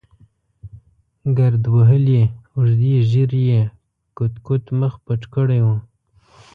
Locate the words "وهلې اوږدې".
1.75-2.95